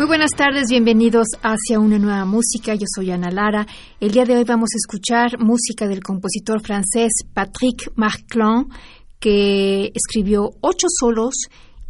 Muy 0.00 0.06
buenas 0.06 0.30
tardes, 0.30 0.68
bienvenidos 0.70 1.26
hacia 1.42 1.78
una 1.78 1.98
nueva 1.98 2.24
música. 2.24 2.74
Yo 2.74 2.86
soy 2.86 3.10
Ana 3.10 3.30
Lara. 3.30 3.66
El 4.00 4.12
día 4.12 4.24
de 4.24 4.34
hoy 4.34 4.44
vamos 4.44 4.70
a 4.72 4.78
escuchar 4.78 5.38
música 5.38 5.86
del 5.88 6.02
compositor 6.02 6.62
francés 6.62 7.12
Patrick 7.34 7.92
Marclin, 7.96 8.68
que 9.18 9.92
escribió 9.94 10.52
ocho 10.62 10.86
solos 10.88 11.34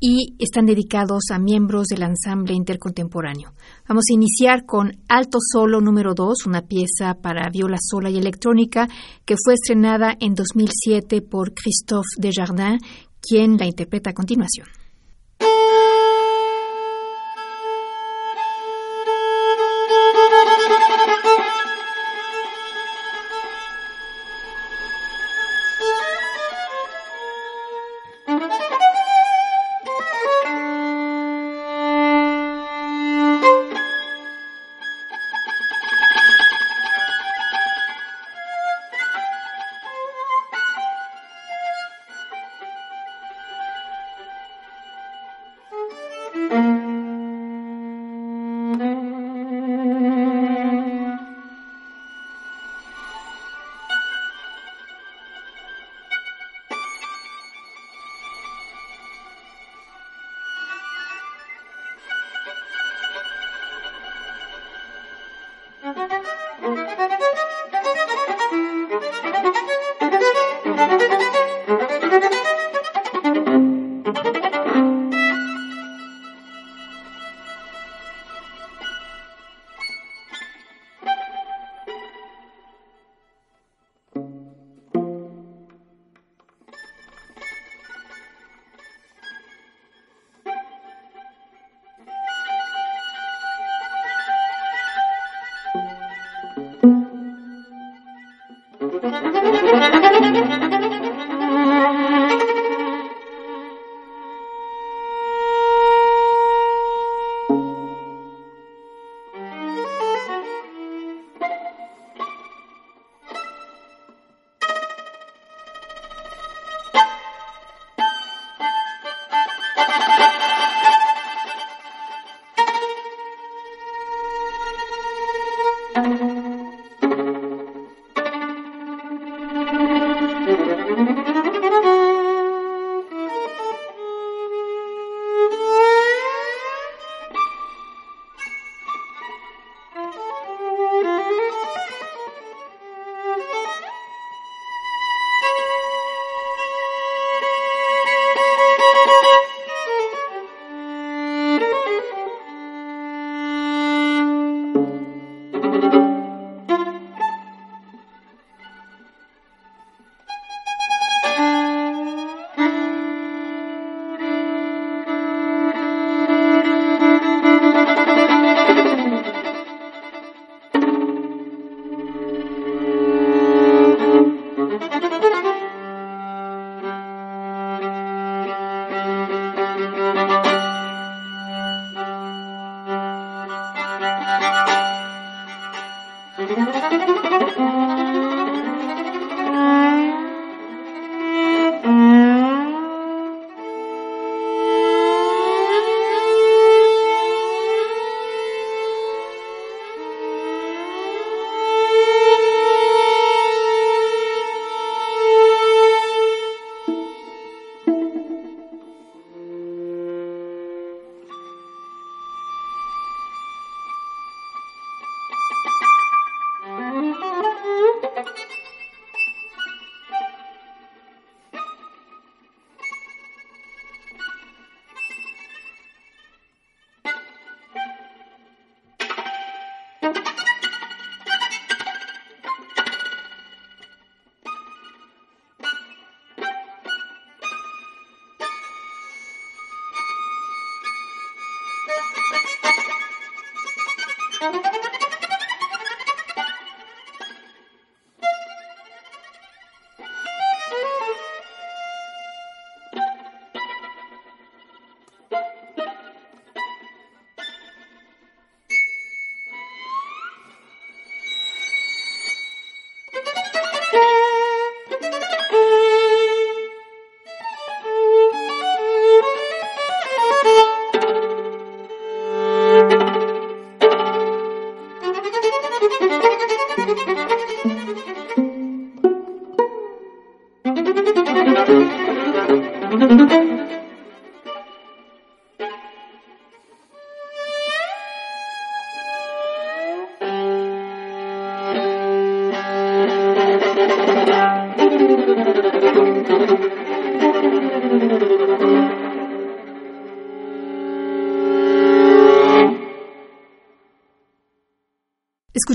y 0.00 0.34
están 0.40 0.66
dedicados 0.66 1.30
a 1.30 1.38
miembros 1.38 1.86
del 1.86 2.02
ensamble 2.02 2.52
intercontemporáneo. 2.52 3.52
Vamos 3.88 4.06
a 4.10 4.14
iniciar 4.14 4.66
con 4.66 4.90
Alto 5.06 5.38
Solo 5.40 5.80
número 5.80 6.12
2, 6.12 6.46
una 6.46 6.62
pieza 6.62 7.14
para 7.14 7.48
viola 7.48 7.76
sola 7.80 8.10
y 8.10 8.18
electrónica 8.18 8.88
que 9.24 9.36
fue 9.40 9.54
estrenada 9.54 10.16
en 10.18 10.34
2007 10.34 11.22
por 11.22 11.54
Christophe 11.54 12.08
Desjardins, 12.18 12.82
quien 13.22 13.56
la 13.56 13.66
interpreta 13.66 14.10
a 14.10 14.14
continuación. 14.14 14.79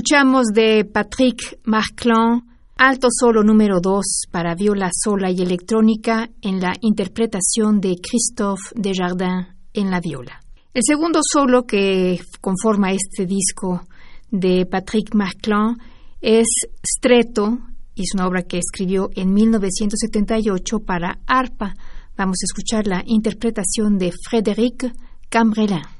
Escuchamos 0.08 0.46
de 0.54 0.84
Patrick 0.84 1.58
Marclin 1.64 2.40
Alto 2.76 3.08
Solo 3.10 3.42
número 3.42 3.80
2 3.80 4.04
para 4.30 4.54
viola 4.54 4.88
sola 4.92 5.32
y 5.32 5.42
electrónica 5.42 6.30
en 6.42 6.60
la 6.60 6.74
interpretación 6.80 7.80
de 7.80 7.96
Christophe 8.00 8.62
Desjardins 8.76 9.48
en 9.74 9.90
la 9.90 9.98
viola. 9.98 10.40
El 10.72 10.82
segundo 10.86 11.18
solo 11.28 11.64
que 11.64 12.20
conforma 12.40 12.92
este 12.92 13.26
disco 13.26 13.82
de 14.30 14.64
Patrick 14.66 15.12
Marclin 15.12 15.76
es 16.20 16.46
Stretto, 16.86 17.58
y 17.96 18.02
es 18.02 18.10
una 18.14 18.28
obra 18.28 18.42
que 18.42 18.58
escribió 18.58 19.10
en 19.16 19.34
1978 19.34 20.78
para 20.86 21.18
arpa. 21.26 21.74
Vamos 22.16 22.36
a 22.42 22.46
escuchar 22.46 22.86
la 22.86 23.02
interpretación 23.04 23.98
de 23.98 24.12
Frédéric 24.12 24.88
Cambrelin. 25.28 25.95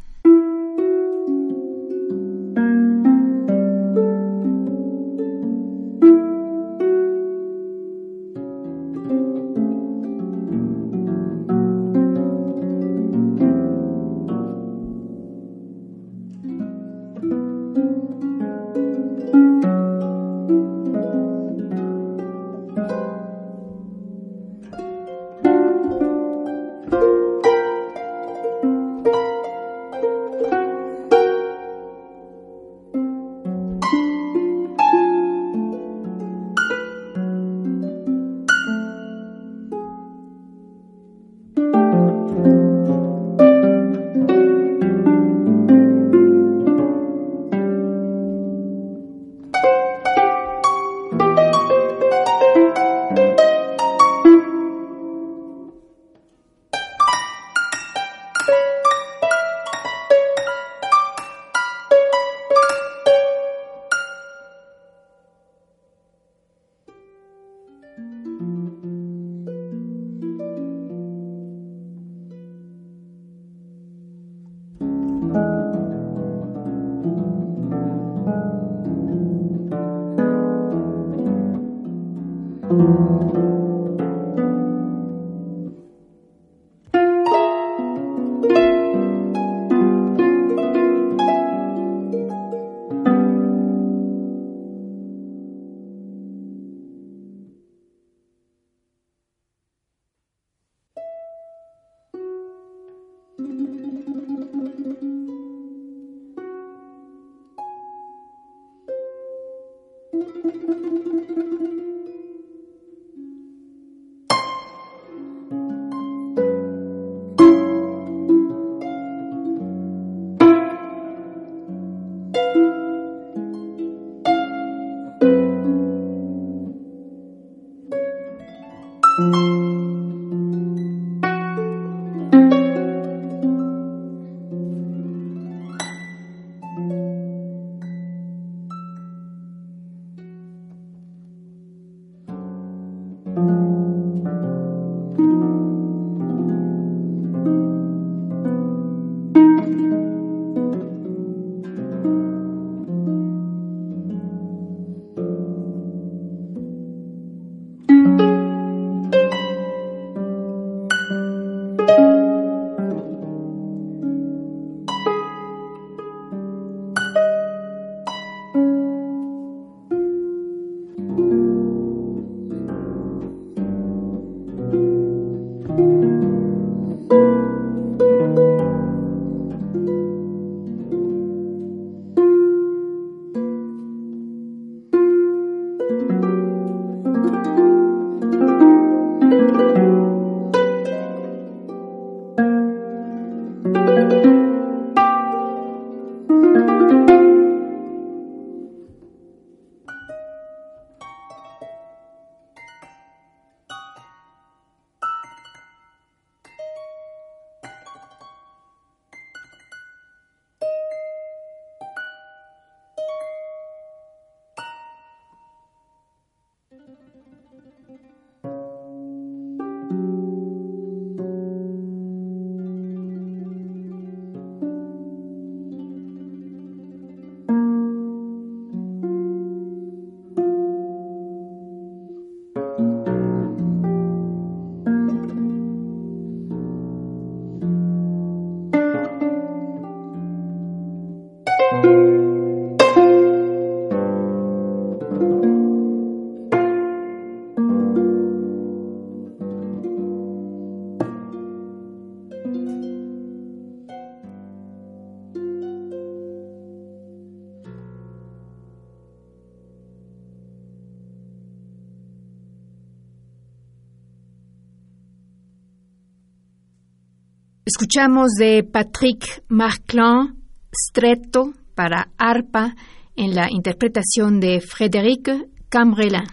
Escuchamos 267.86 268.32
de 268.32 268.64
Patrick 268.64 269.44
Marclin, 269.46 270.42
Stretto 270.74 271.52
para 271.76 272.08
arpa 272.18 272.74
en 273.14 273.32
la 273.32 273.46
interpretación 273.48 274.40
de 274.40 274.60
Frédéric 274.60 275.30
Cambrelin. 275.68 276.24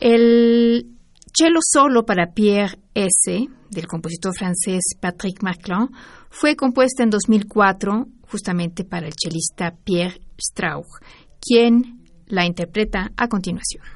El 0.00 0.96
cello 1.30 1.58
solo 1.60 2.06
para 2.06 2.32
Pierre 2.32 2.78
S. 2.94 3.48
del 3.68 3.86
compositor 3.86 4.32
francés 4.34 4.80
Patrick 4.98 5.42
Marclin 5.42 5.90
fue 6.30 6.56
compuesta 6.56 7.02
en 7.02 7.10
2004 7.10 8.06
justamente 8.22 8.84
para 8.84 9.06
el 9.06 9.12
chelista 9.12 9.74
Pierre 9.84 10.22
Strauch, 10.40 10.86
quien 11.38 12.00
la 12.28 12.46
interpreta 12.46 13.12
a 13.14 13.28
continuación. 13.28 13.93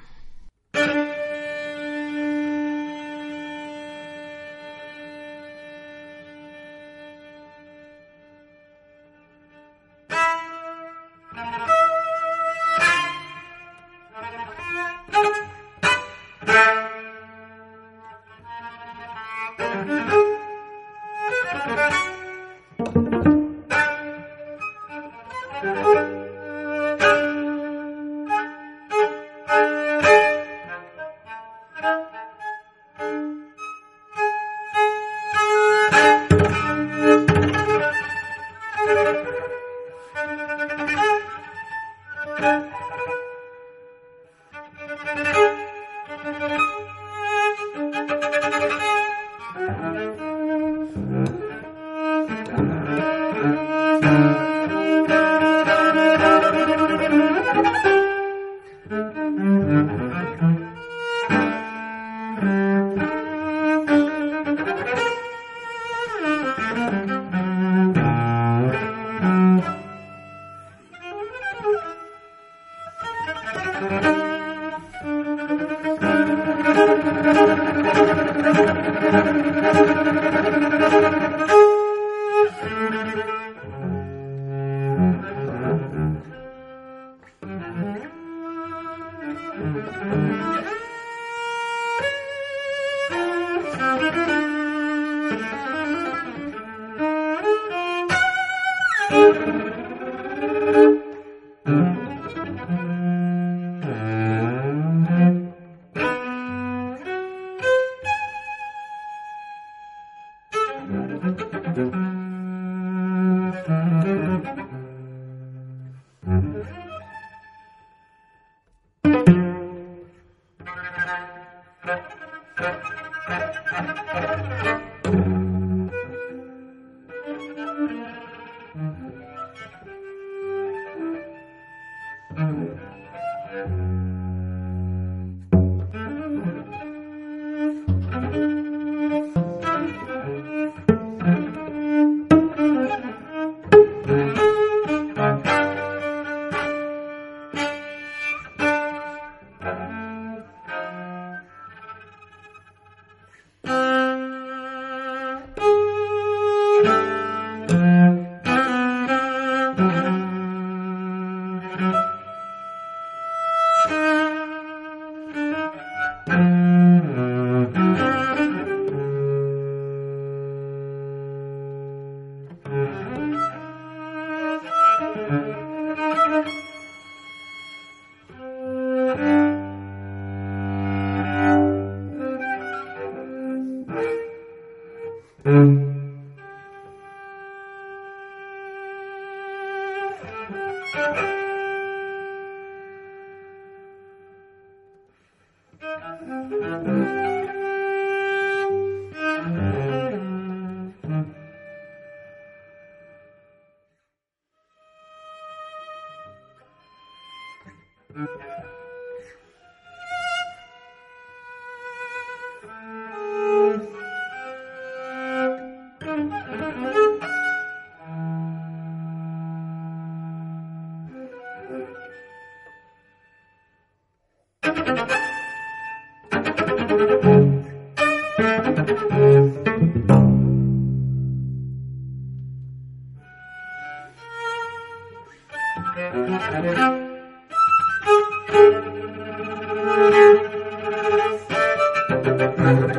Thank 242.59 242.81
you. 242.95 242.98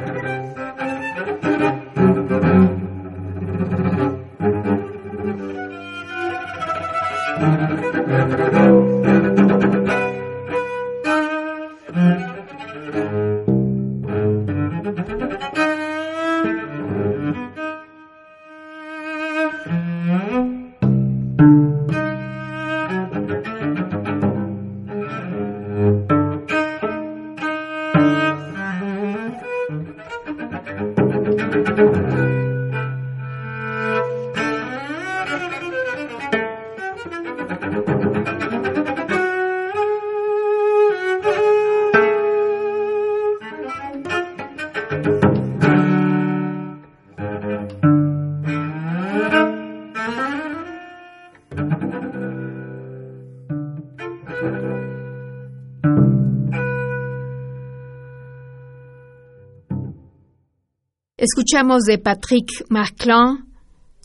Escuchamos 61.31 61.83
de 61.83 61.99
Patrick 61.99 62.49
Marclin, 62.69 63.45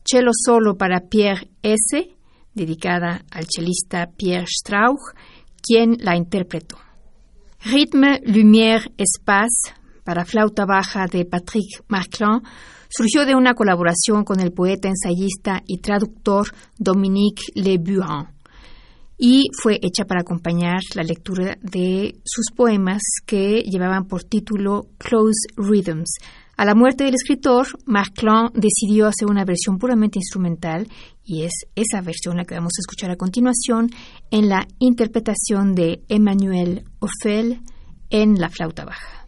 Cello 0.04 0.32
Solo 0.34 0.76
para 0.76 1.08
Pierre 1.08 1.48
S., 1.62 2.14
dedicada 2.52 3.24
al 3.30 3.46
chelista 3.46 4.10
Pierre 4.14 4.46
Strauch, 4.46 5.00
quien 5.62 5.96
la 6.00 6.16
interpretó. 6.16 6.76
Ritme, 7.64 8.20
Lumière, 8.26 8.92
Espace 8.98 9.72
para 10.04 10.26
flauta 10.26 10.66
baja 10.66 11.06
de 11.06 11.24
Patrick 11.24 11.82
Marclin 11.88 12.42
surgió 12.90 13.24
de 13.24 13.34
una 13.34 13.54
colaboración 13.54 14.22
con 14.22 14.40
el 14.40 14.52
poeta, 14.52 14.90
ensayista 14.90 15.62
y 15.66 15.78
traductor 15.78 16.48
Dominique 16.78 17.44
Le 17.54 17.78
Buron 17.78 18.34
y 19.16 19.44
fue 19.62 19.78
hecha 19.80 20.04
para 20.04 20.20
acompañar 20.20 20.80
la 20.94 21.02
lectura 21.02 21.56
de 21.62 22.16
sus 22.24 22.46
poemas 22.54 23.00
que 23.24 23.62
llevaban 23.62 24.06
por 24.06 24.24
título 24.24 24.88
Close 24.98 25.46
Rhythms, 25.56 26.18
a 26.56 26.64
la 26.64 26.74
muerte 26.74 27.04
del 27.04 27.14
escritor, 27.14 27.66
Marclin 27.84 28.50
decidió 28.54 29.06
hacer 29.06 29.28
una 29.28 29.44
versión 29.44 29.78
puramente 29.78 30.18
instrumental 30.18 30.88
y 31.24 31.42
es 31.42 31.52
esa 31.74 32.00
versión 32.00 32.36
la 32.36 32.44
que 32.44 32.54
vamos 32.54 32.72
a 32.78 32.82
escuchar 32.82 33.10
a 33.10 33.16
continuación 33.16 33.90
en 34.30 34.48
la 34.48 34.66
interpretación 34.78 35.74
de 35.74 36.02
Emmanuel 36.08 36.84
Ophel 37.00 37.60
en 38.10 38.38
la 38.40 38.48
flauta 38.50 38.84
baja. 38.84 39.23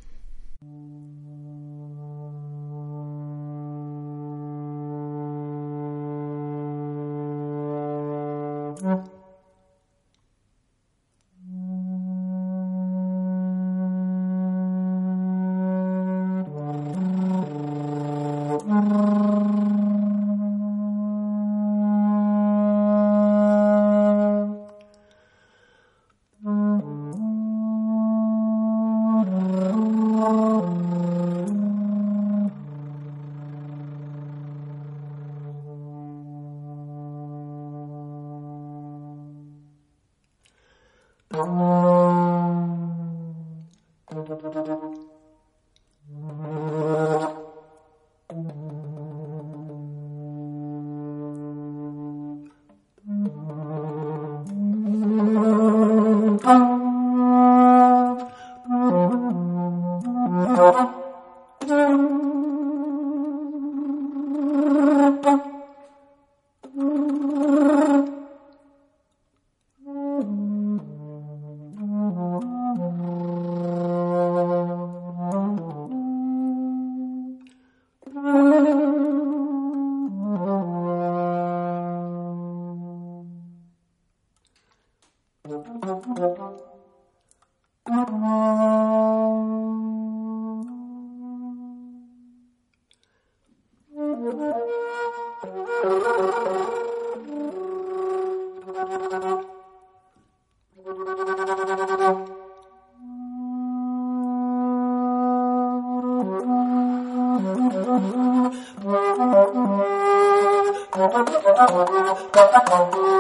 Thank. 111.57 113.16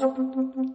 Thank 0.00 0.16
you. 0.18 0.69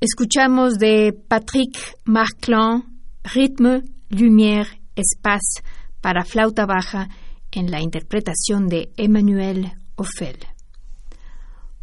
Escuchamos 0.00 0.74
de 0.74 1.12
Patrick 1.12 1.76
Marclan 2.04 2.84
Ritme, 3.24 3.82
Lumière, 4.10 4.80
Espace 4.94 5.64
para 6.00 6.24
flauta 6.24 6.66
baja 6.66 7.08
en 7.50 7.72
la 7.72 7.80
interpretación 7.82 8.68
de 8.68 8.92
Emmanuel 8.96 9.72
Ophel. 9.96 10.38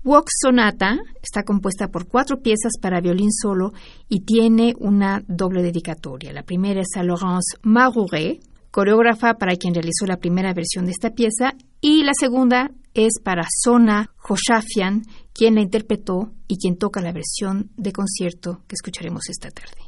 Walk 0.05 0.29
Sonata 0.29 0.97
está 1.21 1.43
compuesta 1.43 1.89
por 1.89 2.07
cuatro 2.07 2.41
piezas 2.41 2.71
para 2.81 3.01
violín 3.01 3.33
solo 3.33 3.73
y 4.07 4.21
tiene 4.21 4.75
una 4.79 5.21
doble 5.27 5.61
dedicatoria. 5.61 6.31
La 6.31 6.43
primera 6.43 6.79
es 6.79 6.95
a 6.95 7.03
Laurence 7.03 7.57
Marouret, 7.63 8.39
coreógrafa 8.71 9.33
para 9.33 9.57
quien 9.57 9.73
realizó 9.73 10.05
la 10.05 10.19
primera 10.19 10.53
versión 10.53 10.85
de 10.85 10.91
esta 10.91 11.09
pieza, 11.09 11.53
y 11.81 12.03
la 12.03 12.13
segunda 12.17 12.71
es 12.93 13.19
para 13.21 13.43
Sona 13.61 14.09
Joshafian, 14.15 15.03
quien 15.35 15.55
la 15.55 15.61
interpretó 15.61 16.31
y 16.47 16.57
quien 16.57 16.77
toca 16.77 17.01
la 17.01 17.11
versión 17.11 17.69
de 17.75 17.91
concierto 17.91 18.61
que 18.67 18.75
escucharemos 18.75 19.29
esta 19.29 19.51
tarde. 19.51 19.81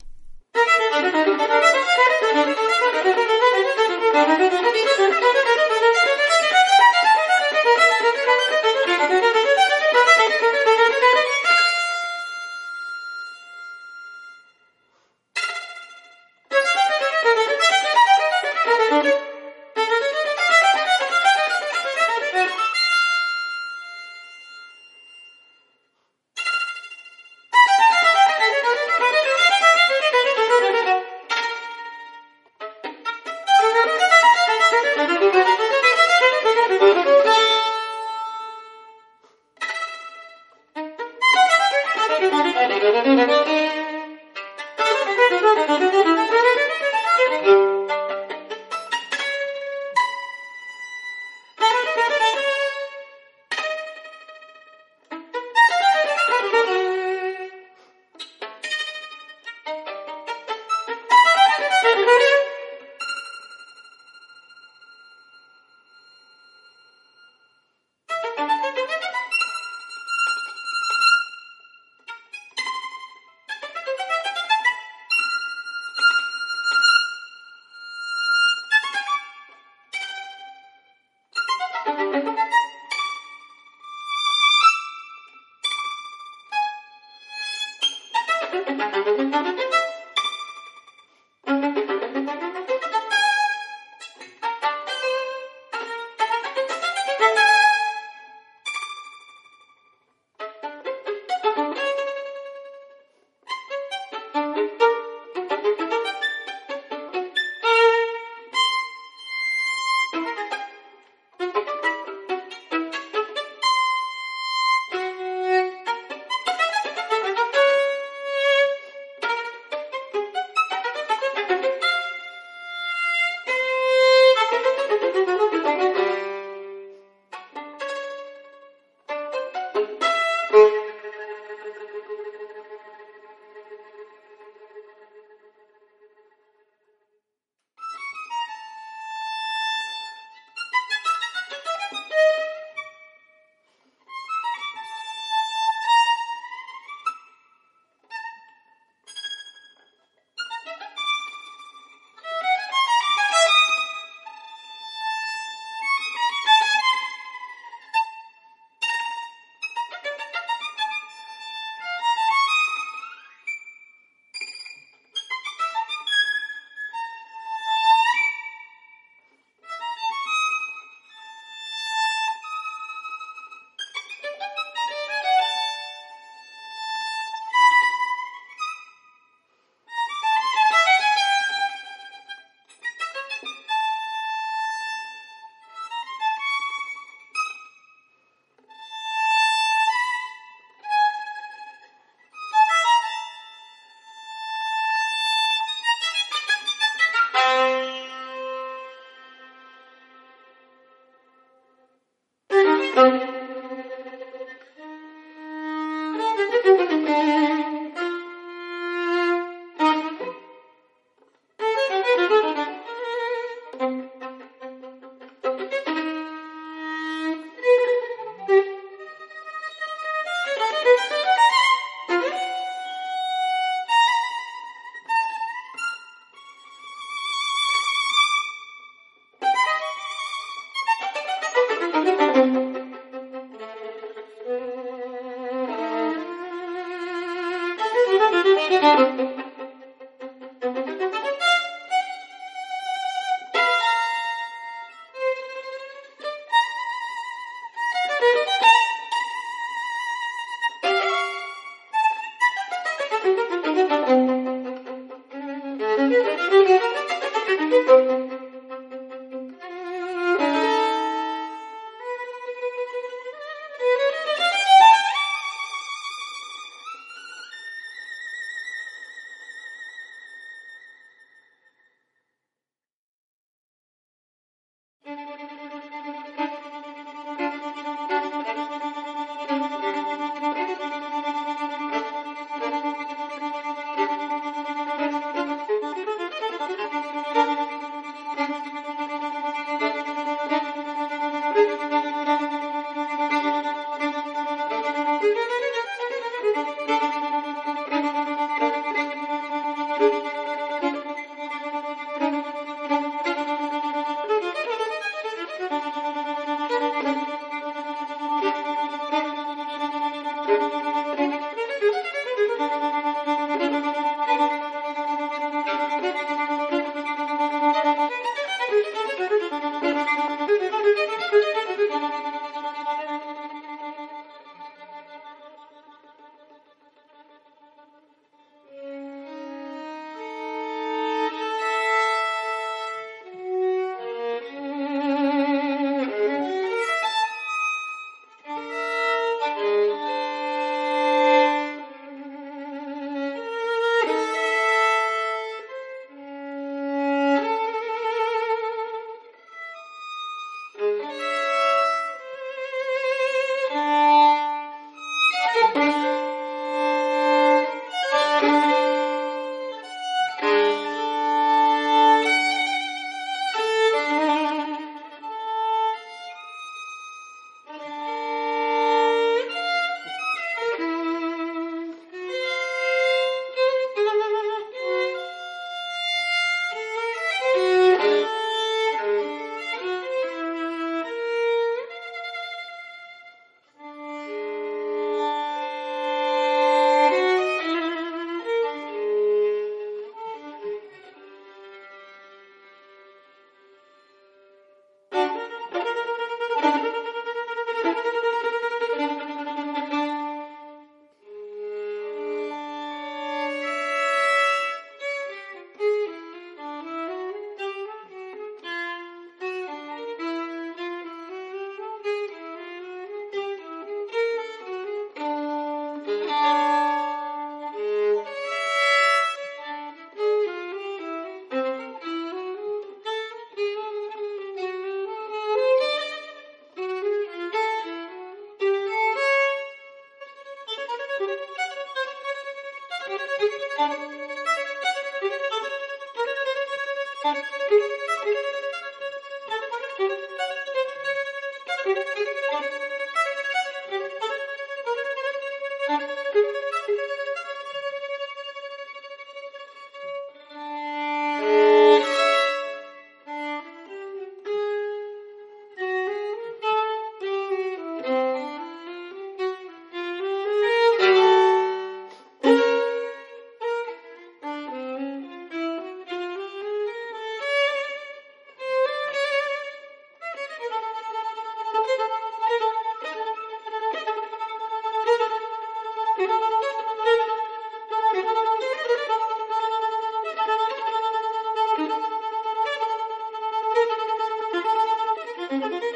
Thank 485.50 485.64
you. 485.64 485.87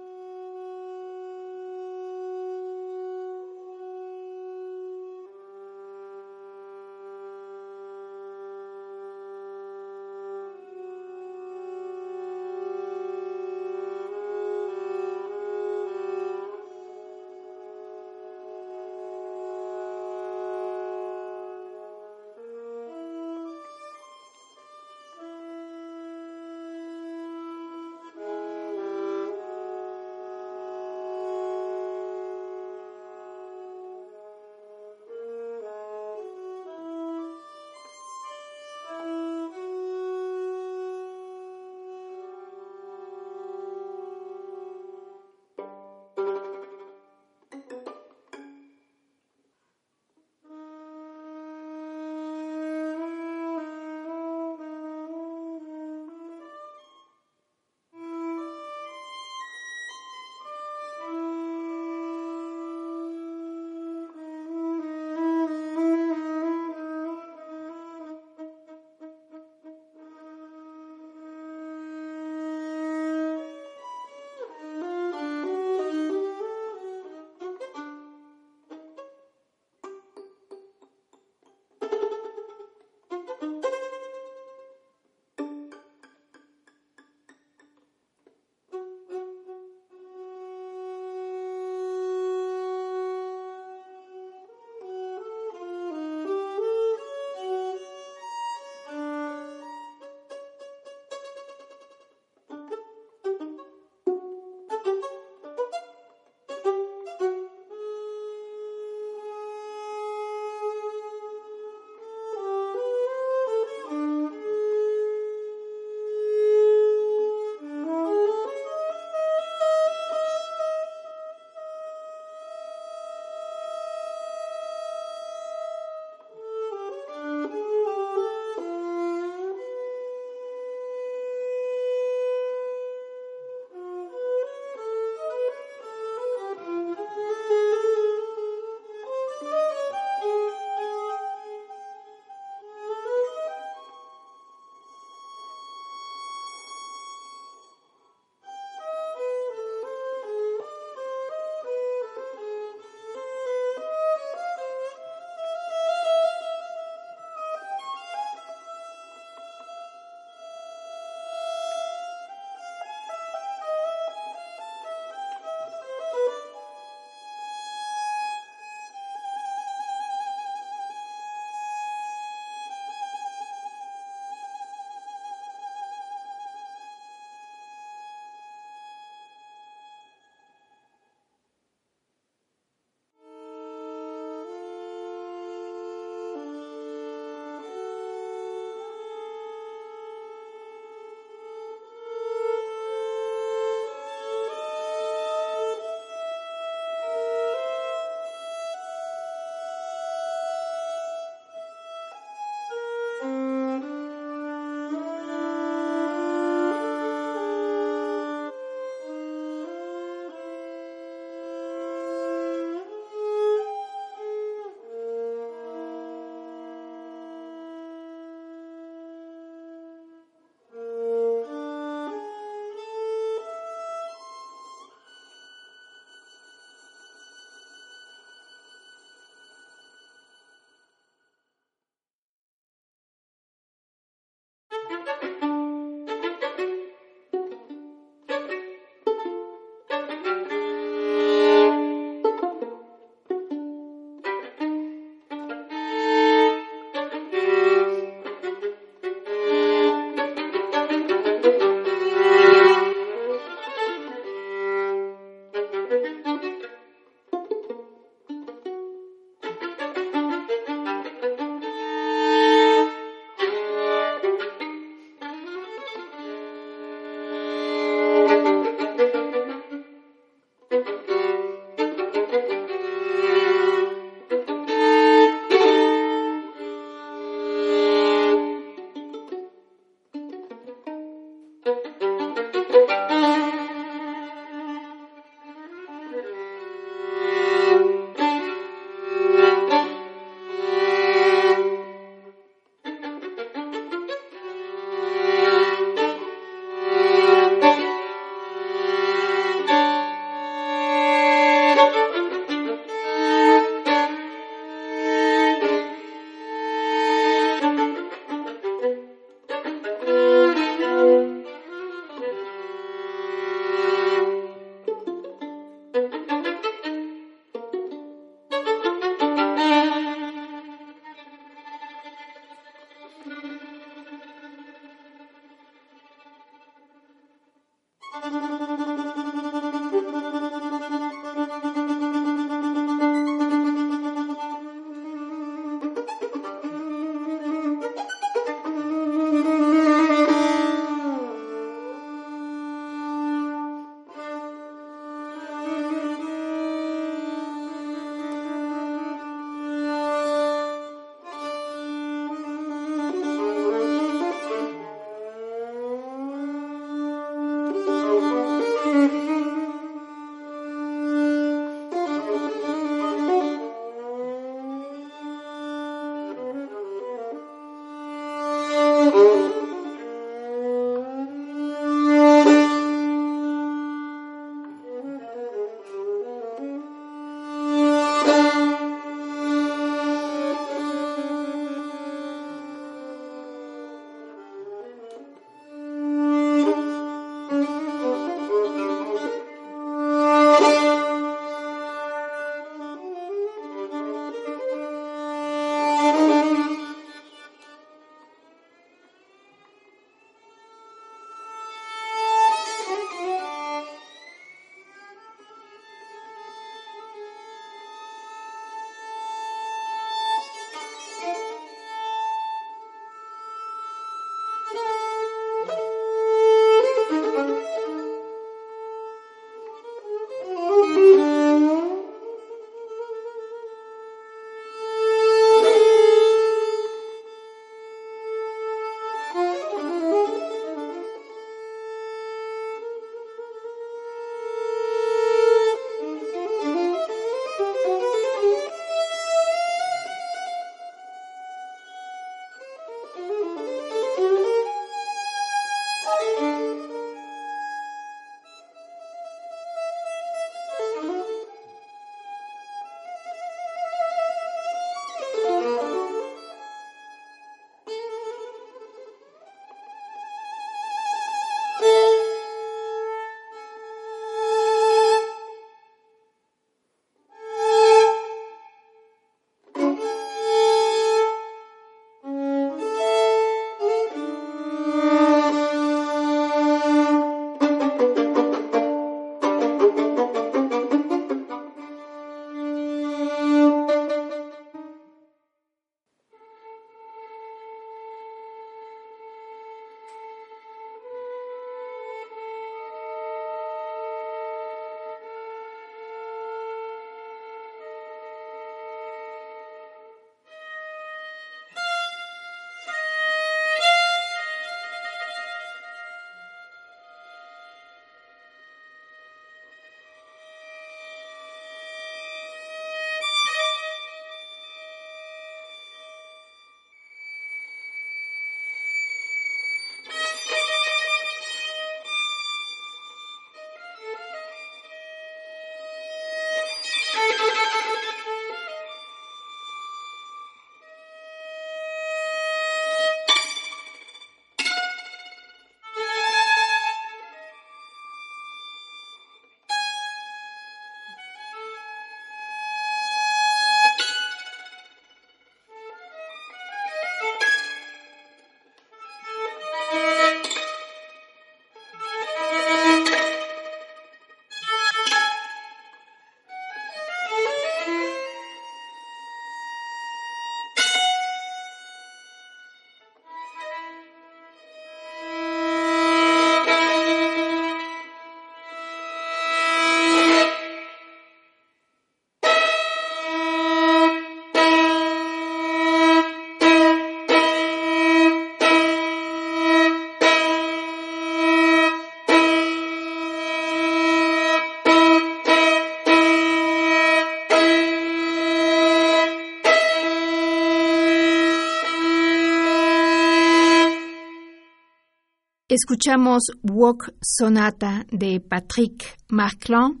Escuchamos 595.70 596.42
Walk 596.64 597.14
Sonata 597.22 598.04
de 598.10 598.40
Patrick 598.40 599.16
Marclon 599.28 600.00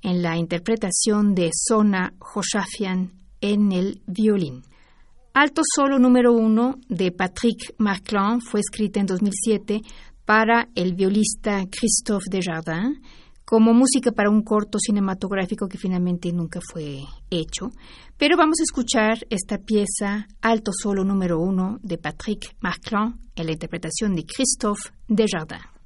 en 0.00 0.22
la 0.22 0.36
interpretación 0.36 1.34
de 1.34 1.50
Sona 1.52 2.14
Joshafian 2.20 3.10
en 3.40 3.72
el 3.72 4.00
violín. 4.06 4.62
Alto 5.34 5.62
Solo 5.74 5.98
número 5.98 6.32
uno 6.32 6.76
de 6.88 7.10
Patrick 7.10 7.74
Marclon 7.78 8.40
fue 8.40 8.60
escrita 8.60 9.00
en 9.00 9.06
2007 9.06 9.82
para 10.24 10.68
el 10.76 10.94
violista 10.94 11.66
Christophe 11.68 12.30
Desjardins 12.30 13.00
como 13.48 13.72
música 13.72 14.12
para 14.12 14.28
un 14.28 14.42
corto 14.42 14.78
cinematográfico 14.78 15.68
que 15.68 15.78
finalmente 15.78 16.30
nunca 16.34 16.60
fue 16.60 17.04
hecho. 17.30 17.70
Pero 18.18 18.36
vamos 18.36 18.60
a 18.60 18.62
escuchar 18.62 19.26
esta 19.30 19.56
pieza 19.56 20.28
Alto 20.42 20.70
Solo 20.70 21.02
número 21.02 21.40
uno 21.40 21.78
de 21.82 21.96
Patrick 21.96 22.54
Marclon 22.60 23.18
en 23.34 23.46
la 23.46 23.52
interpretación 23.52 24.14
de 24.14 24.26
Christophe 24.26 24.90
Desjardins. 25.08 25.77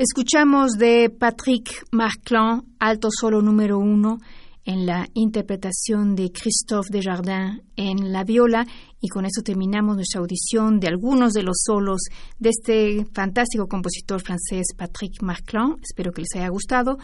Escuchamos 0.00 0.78
de 0.78 1.10
Patrick 1.10 1.84
Marclan, 1.92 2.62
alto 2.78 3.10
solo 3.10 3.42
número 3.42 3.78
uno, 3.78 4.16
en 4.64 4.86
la 4.86 5.06
interpretación 5.12 6.16
de 6.16 6.32
Christophe 6.32 6.88
Desjardins 6.90 7.60
en 7.76 8.10
la 8.10 8.24
viola 8.24 8.66
y 8.98 9.08
con 9.08 9.26
eso 9.26 9.42
terminamos 9.42 9.96
nuestra 9.96 10.22
audición 10.22 10.80
de 10.80 10.88
algunos 10.88 11.34
de 11.34 11.42
los 11.42 11.58
solos 11.66 12.00
de 12.38 12.48
este 12.48 13.04
fantástico 13.12 13.68
compositor 13.68 14.22
francés 14.22 14.68
Patrick 14.74 15.20
Marclan. 15.20 15.76
Espero 15.82 16.12
que 16.12 16.22
les 16.22 16.34
haya 16.34 16.48
gustado. 16.48 16.96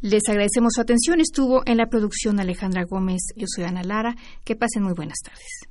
Les 0.00 0.28
agradecemos 0.28 0.72
su 0.74 0.80
atención. 0.80 1.20
Estuvo 1.20 1.62
en 1.66 1.76
la 1.76 1.86
producción 1.86 2.40
Alejandra 2.40 2.82
Gómez. 2.82 3.28
Yo 3.36 3.46
soy 3.46 3.62
Ana 3.62 3.84
Lara. 3.84 4.16
Que 4.42 4.56
pasen 4.56 4.82
muy 4.82 4.94
buenas 4.94 5.18
tardes. 5.22 5.70